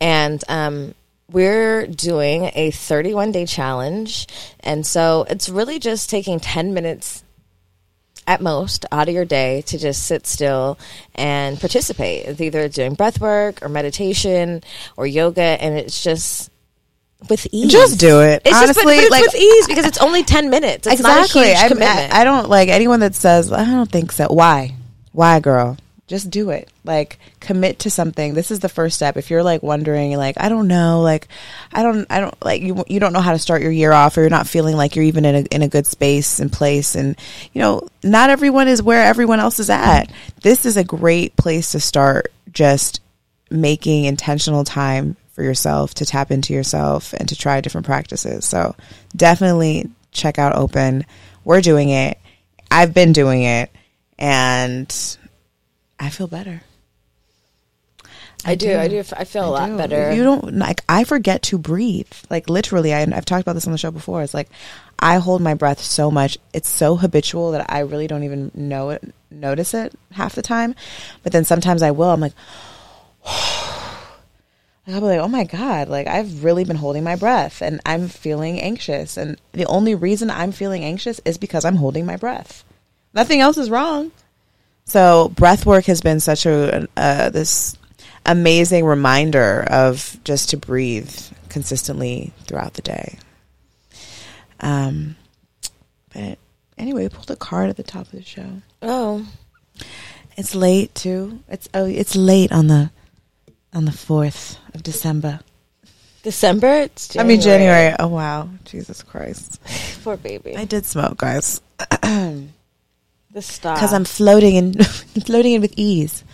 [0.00, 0.94] and um,
[1.30, 4.26] we're doing a 31 day challenge,
[4.60, 7.24] and so it's really just taking 10 minutes
[8.26, 10.78] at most out of your day to just sit still
[11.14, 12.26] and participate.
[12.26, 14.62] It's either doing breath work or meditation
[14.96, 16.50] or yoga, and it's just
[17.28, 17.72] with ease.
[17.72, 18.42] Just do it.
[18.44, 20.86] It's just, but- but it's like- with ease because it's only ten minutes.
[20.86, 21.40] It's exactly.
[21.42, 22.14] not a huge I, commitment.
[22.14, 24.26] I, I don't like anyone that says, I don't think so.
[24.28, 24.74] Why?
[25.12, 25.76] Why, girl?
[26.06, 26.70] Just do it.
[26.84, 28.34] Like commit to something.
[28.34, 29.16] This is the first step.
[29.16, 31.26] If you're like wondering, like I don't know, like
[31.72, 32.84] I don't, I don't like you.
[32.86, 35.04] You don't know how to start your year off, or you're not feeling like you're
[35.04, 36.94] even in a in a good space and place.
[36.94, 37.16] And
[37.52, 40.12] you know, not everyone is where everyone else is at.
[40.42, 42.32] This is a great place to start.
[42.52, 43.00] Just
[43.50, 48.44] making intentional time for yourself to tap into yourself and to try different practices.
[48.44, 48.74] So
[49.14, 51.04] definitely check out Open.
[51.44, 52.18] We're doing it.
[52.70, 53.70] I've been doing it
[54.18, 55.18] and
[55.98, 56.62] I feel better.
[58.44, 58.76] I do.
[58.76, 59.02] I do.
[59.16, 59.76] I feel a lot do.
[59.76, 60.12] better.
[60.14, 62.12] You don't like I forget to breathe.
[62.30, 64.22] Like literally I I've talked about this on the show before.
[64.22, 64.48] It's like
[64.98, 66.38] I hold my breath so much.
[66.52, 70.74] It's so habitual that I really don't even know it notice it half the time.
[71.22, 72.10] But then sometimes I will.
[72.10, 72.34] I'm like
[74.88, 78.06] I'll be like, oh my God, like I've really been holding my breath and I'm
[78.06, 79.16] feeling anxious.
[79.16, 82.62] And the only reason I'm feeling anxious is because I'm holding my breath.
[83.12, 84.12] Nothing else is wrong.
[84.86, 87.76] So breath work has been such a uh, this
[88.24, 91.12] amazing reminder of just to breathe
[91.48, 93.18] consistently throughout the day.
[94.60, 95.16] Um,
[96.14, 96.38] but
[96.78, 98.62] anyway, we pulled a card at the top of the show.
[98.80, 99.26] oh,
[100.36, 101.40] It's late too.
[101.48, 102.90] It's oh, it's late on the
[103.72, 105.40] on the fourth of December.
[106.22, 106.68] December.
[106.82, 107.94] It's I mean January.
[107.98, 109.60] Oh wow, Jesus Christ!
[110.04, 110.56] Poor baby.
[110.56, 111.60] I did smoke, guys.
[113.36, 114.72] because I'm floating in
[115.26, 116.24] floating in with ease.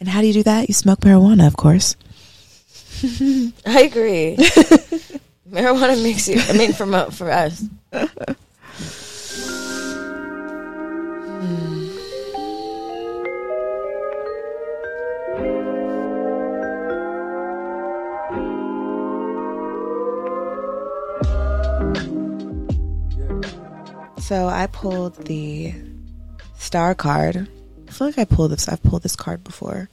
[0.00, 0.68] And how do you do that?
[0.68, 1.96] You smoke marijuana, of course.
[3.66, 4.36] I agree.
[5.50, 6.40] Marijuana makes you.
[6.40, 7.62] I mean, for mo- for us.
[7.92, 8.06] Hmm.
[24.18, 25.74] So I pulled the
[26.64, 27.48] star card.
[27.86, 28.68] I feel like I pulled this.
[28.68, 29.88] I've pulled this card before.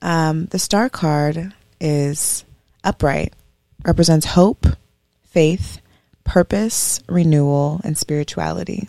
[0.00, 2.44] Um, the star card is
[2.84, 3.34] upright,
[3.84, 4.66] represents hope,
[5.24, 5.80] faith,
[6.24, 8.88] purpose, renewal, and spirituality.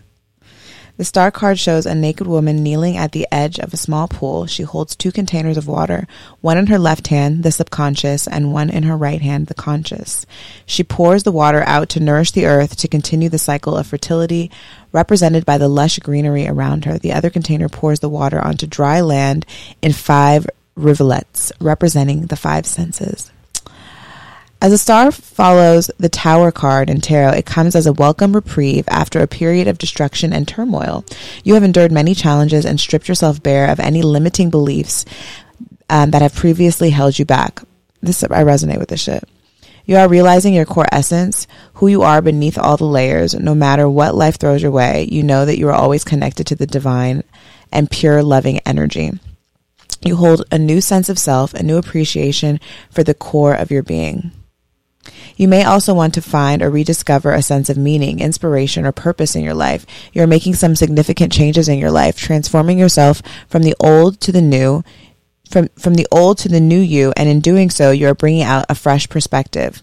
[0.99, 4.47] The star card shows a naked woman kneeling at the edge of a small pool.
[4.47, 6.09] She holds two containers of water,
[6.41, 10.25] one in her left hand, the subconscious, and one in her right hand, the conscious.
[10.65, 14.51] She pours the water out to nourish the earth to continue the cycle of fertility,
[14.91, 16.99] represented by the lush greenery around her.
[16.99, 19.45] The other container pours the water onto dry land
[19.81, 23.31] in five rivulets, representing the five senses.
[24.61, 28.83] As a star follows the Tower card in tarot, it comes as a welcome reprieve
[28.89, 31.05] after a period of destruction and turmoil.
[31.45, 35.05] You have endured many challenges and stripped yourself bare of any limiting beliefs
[35.89, 37.61] um, that have previously held you back.
[38.01, 39.23] This I resonate with this shit.
[39.85, 43.33] You are realizing your core essence, who you are beneath all the layers.
[43.33, 46.55] No matter what life throws your way, you know that you are always connected to
[46.55, 47.23] the divine
[47.71, 49.11] and pure loving energy.
[50.01, 52.59] You hold a new sense of self, a new appreciation
[52.91, 54.33] for the core of your being.
[55.35, 59.35] You may also want to find or rediscover a sense of meaning, inspiration, or purpose
[59.35, 59.85] in your life.
[60.13, 64.41] You're making some significant changes in your life, transforming yourself from the old to the
[64.41, 64.83] new,
[65.49, 68.65] from, from the old to the new you, and in doing so, you're bringing out
[68.69, 69.81] a fresh perspective.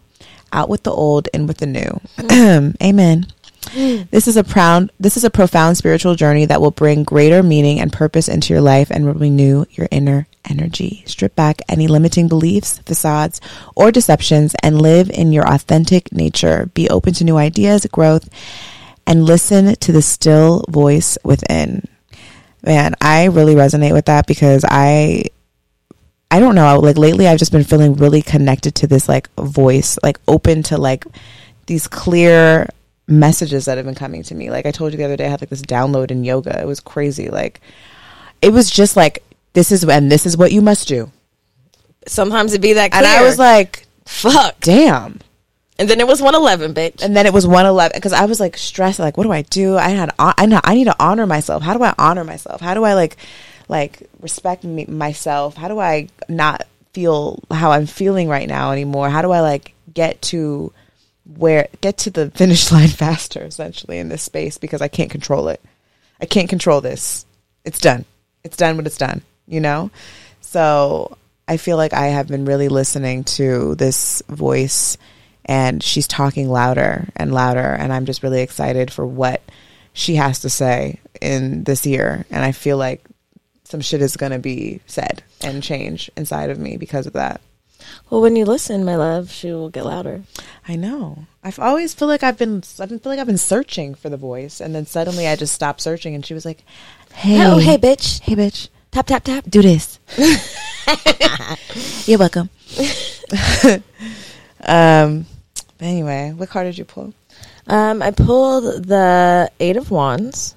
[0.52, 2.00] Out with the old, and with the new.
[2.82, 3.26] Amen.
[3.74, 7.80] This is a proud this is a profound spiritual journey that will bring greater meaning
[7.80, 11.02] and purpose into your life and will renew your inner energy.
[11.06, 13.40] Strip back any limiting beliefs, facades,
[13.74, 16.70] or deceptions and live in your authentic nature.
[16.74, 18.28] Be open to new ideas, growth,
[19.06, 21.84] and listen to the still voice within.
[22.62, 25.24] Man, I really resonate with that because I
[26.30, 29.98] I don't know, like lately I've just been feeling really connected to this like voice,
[30.02, 31.04] like open to like
[31.66, 32.68] these clear
[33.06, 34.50] messages that have been coming to me.
[34.50, 36.60] Like I told you the other day I had like this download in yoga.
[36.60, 37.28] It was crazy.
[37.28, 37.60] Like
[38.42, 39.22] it was just like
[39.56, 41.10] this is and this is what you must do.
[42.06, 43.02] Sometimes it'd be that clear.
[43.02, 44.60] And I was like, fuck.
[44.60, 45.18] damn.
[45.78, 47.02] And then it was 111, bitch.
[47.02, 48.98] And then it was 111 because I was like stressed.
[48.98, 49.78] Like, what do I do?
[49.78, 51.62] I had, I know, I need to honor myself.
[51.62, 52.60] How do I honor myself?
[52.60, 53.16] How do I like,
[53.66, 55.56] like respect me, myself?
[55.56, 59.08] How do I not feel how I'm feeling right now anymore?
[59.08, 60.70] How do I like get to
[61.24, 65.48] where, get to the finish line faster essentially in this space because I can't control
[65.48, 65.62] it.
[66.20, 67.24] I can't control this.
[67.64, 68.04] It's done.
[68.44, 69.90] It's done when it's done, you know?
[70.40, 71.16] So
[71.48, 74.96] I feel like I have been really listening to this voice
[75.44, 79.40] and she's talking louder and louder and i'm just really excited for what
[79.92, 83.00] she has to say in this year and i feel like
[83.62, 87.40] some shit is going to be said and change inside of me because of that
[88.10, 90.22] well, when you listen, my love, she will get louder.
[90.66, 94.08] i know i've always feel like i've been i feel like i've been searching for
[94.08, 96.64] the voice and then suddenly i just stopped searching and she was like
[97.14, 98.18] hey Oh, hey, bitch.
[98.22, 99.44] hey bitch Tap, tap, tap.
[99.48, 99.98] do this
[102.06, 102.48] you're welcome
[104.64, 105.26] um
[105.80, 107.12] anyway what card did you pull
[107.68, 110.54] Um, I pulled the Eight of Wands.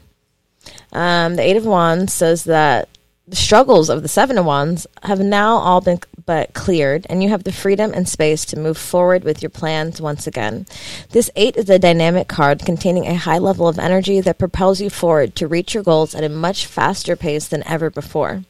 [0.93, 2.87] Um, the Eight of Wands says that
[3.29, 7.29] the struggles of the Seven of Wands have now all been but cleared, and you
[7.29, 10.65] have the freedom and space to move forward with your plans once again.
[11.11, 14.89] This Eight is a dynamic card containing a high level of energy that propels you
[14.89, 18.45] forward to reach your goals at a much faster pace than ever before.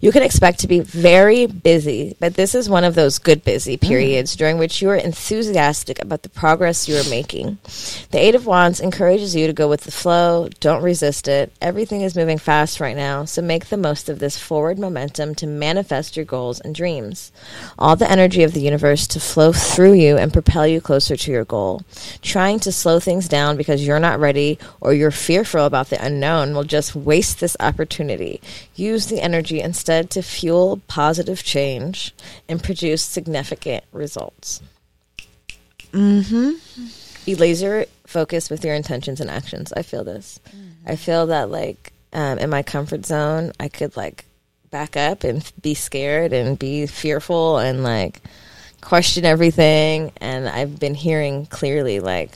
[0.00, 3.76] You can expect to be very busy, but this is one of those good busy
[3.76, 3.80] mm.
[3.80, 7.58] periods during which you are enthusiastic about the progress you are making.
[8.10, 11.52] The Eight of Wands encourages you to go with the flow, don't resist it.
[11.60, 15.46] Everything is moving fast right now, so make the most of this forward momentum to
[15.46, 17.30] manifest your goals and dreams.
[17.78, 21.30] All the energy of the universe to flow through you and propel you closer to
[21.30, 21.82] your goal.
[22.22, 26.54] Trying to slow things down because you're not ready or you're fearful about the unknown
[26.54, 28.40] will just waste this opportunity.
[28.80, 32.14] Use the energy instead to fuel positive change
[32.48, 34.62] and produce significant results.
[35.92, 36.52] Mm-hmm.
[37.26, 39.70] Be laser focused with your intentions and actions.
[39.76, 40.40] I feel this.
[40.86, 44.24] I feel that like um, in my comfort zone, I could like
[44.70, 48.22] back up and be scared and be fearful and like
[48.80, 50.10] question everything.
[50.22, 52.30] And I've been hearing clearly like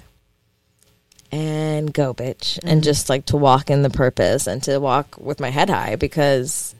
[1.34, 2.80] and go bitch and mm-hmm.
[2.80, 6.76] just like to walk in the purpose and to walk with my head high because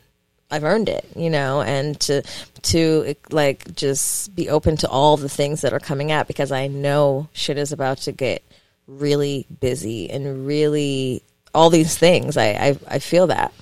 [0.49, 2.23] I've earned it, you know, and to
[2.63, 6.69] to like just be open to all the things that are coming out because I
[6.69, 8.45] know shit is about to get
[8.87, 12.37] really busy and really all these things.
[12.37, 13.53] I I, I feel that.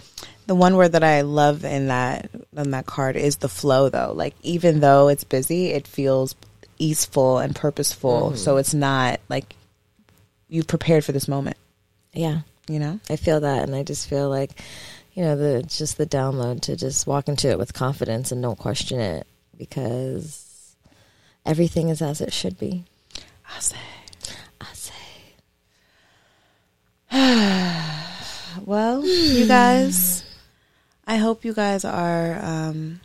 [0.46, 4.12] The one word that I love in that on that card is the flow though.
[4.14, 6.34] Like even though it's busy, it feels
[6.78, 8.28] easeful and purposeful.
[8.28, 8.36] Mm-hmm.
[8.36, 9.54] So it's not like
[10.52, 11.56] you've prepared for this moment,
[12.12, 12.40] Yeah.
[12.68, 13.00] you know?
[13.08, 14.60] I feel that, and I just feel like,
[15.14, 18.58] you know, the just the download to just walk into it with confidence and don't
[18.58, 19.26] question it
[19.56, 20.74] because
[21.46, 22.84] everything is as it should be.
[23.48, 23.76] I say.
[24.60, 24.94] I say,
[28.64, 30.24] Well, you guys,
[31.06, 33.00] I hope you guys are um,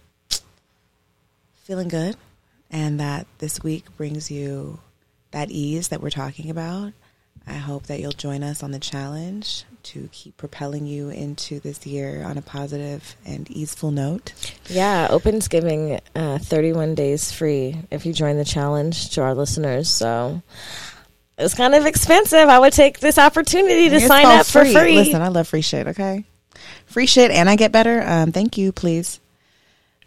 [1.63, 2.15] feeling good
[2.69, 4.79] and that this week brings you
[5.31, 6.93] that ease that we're talking about.
[7.47, 11.85] I hope that you'll join us on the challenge to keep propelling you into this
[11.85, 14.33] year on a positive and easeful note.
[14.67, 19.89] yeah, Open's giving uh, 31 days free if you join the challenge to our listeners.
[19.89, 20.41] So
[21.37, 22.49] it's kind of expensive.
[22.49, 24.95] I would take this opportunity to It's sign up for free.
[24.95, 26.25] Listen, I love free shit, okay?
[26.87, 28.03] Free shit and I get better.
[28.05, 29.19] Um, thank you, please.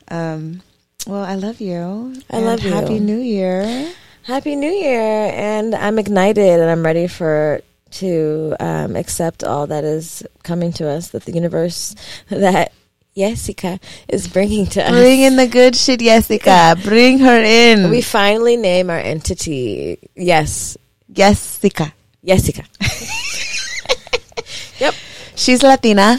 [0.09, 0.61] Um,
[1.07, 2.15] well, I love you.
[2.31, 2.71] I love you.
[2.71, 3.91] Happy New Year.
[4.25, 5.33] Happy New Year!
[5.35, 7.63] And I'm ignited, and I'm ready for
[7.93, 11.09] to um, accept all that is coming to us.
[11.09, 11.95] That the universe,
[12.29, 12.73] that
[13.17, 14.91] Jessica is bringing to us.
[14.91, 16.77] Bring in the good shit, Jessica.
[16.85, 17.91] Bring her in.
[17.91, 19.99] we finally name our entity.
[20.15, 20.77] Yes,
[21.11, 21.95] Jessica.
[22.23, 22.65] Jessica.
[24.79, 24.95] yep.
[25.35, 26.19] She's Latina,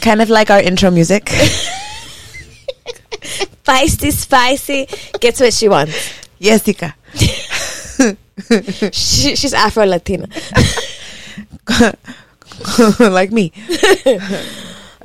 [0.00, 1.26] kind of like our intro music.
[3.64, 4.88] Feisty, spicy.
[5.20, 6.26] Gets what she wants.
[6.40, 6.94] Jessica.
[8.92, 10.28] She, she's Afro Latina.
[13.00, 13.52] like me.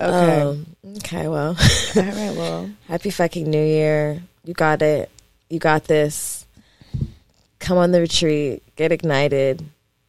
[0.02, 0.42] Okay.
[0.42, 0.66] Um,
[0.98, 1.56] Okay, well,
[1.96, 4.22] All right, well, happy fucking New Year.
[4.44, 5.10] You got it.
[5.50, 6.46] You got this.
[7.60, 8.64] Come on the retreat.
[8.76, 9.64] Get ignited.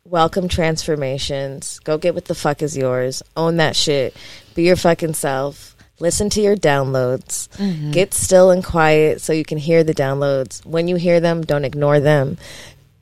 [0.05, 1.81] Welcome transformations.
[1.81, 3.23] Go get what the fuck is yours.
[3.37, 4.17] Own that shit.
[4.55, 5.70] Be your fucking self.
[6.01, 7.49] Listen to your downloads.
[7.59, 7.91] Mm-hmm.
[7.91, 10.65] Get still and quiet so you can hear the downloads.
[10.65, 12.39] When you hear them, don't ignore them.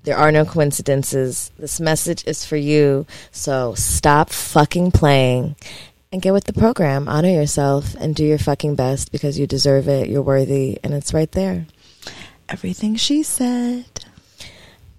[0.02, 1.50] There are no coincidences.
[1.58, 3.06] This message is for you.
[3.30, 5.54] So stop fucking playing
[6.10, 7.08] and get with the program.
[7.08, 10.08] Honor yourself and do your fucking best because you deserve it.
[10.08, 11.66] You're worthy, and it's right there.
[12.48, 13.84] everything she said.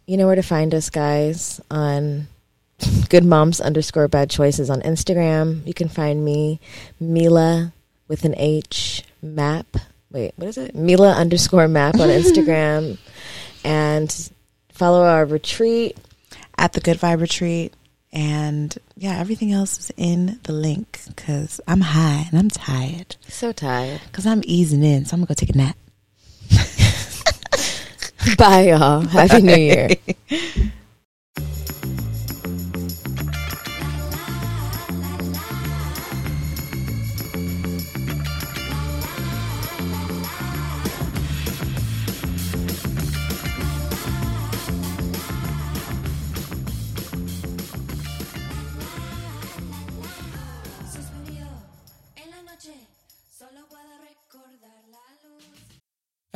[0.06, 2.28] You know where to find us, guys, on
[3.10, 5.66] good moms underscore bad choices on Instagram.
[5.66, 6.60] You can find me,
[7.00, 7.74] Mila
[8.10, 9.66] with an H map.
[10.12, 10.76] Wait, what is it?
[10.76, 12.98] Mila underscore map on Instagram.
[13.64, 14.32] and
[14.74, 15.98] follow our retreat.
[16.58, 17.74] At the Good Vibe Retreat.
[18.12, 23.54] And yeah, everything else is in the link because I'm high and I'm tired So
[23.54, 24.02] tired.
[24.08, 25.06] because I'm easing in.
[25.06, 25.78] So I'm going to go take a nap.
[28.38, 29.02] Bye, y'all.
[29.02, 29.90] Happy New Year.